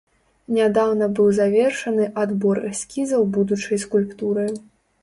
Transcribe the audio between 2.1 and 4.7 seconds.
адбор эскізаў будучай скульптуры.